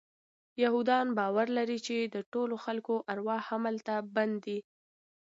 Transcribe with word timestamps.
یهودان 0.63 1.07
باور 1.17 1.47
لري 1.57 1.79
چې 1.87 1.97
د 2.15 2.15
ټولو 2.33 2.55
خلکو 2.65 2.95
ارواح 3.13 3.41
همدلته 3.51 3.93
بند 4.15 4.35
دي. 4.45 4.59